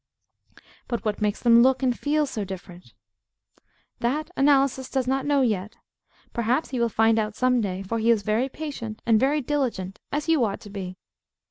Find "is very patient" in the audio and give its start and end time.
8.09-9.03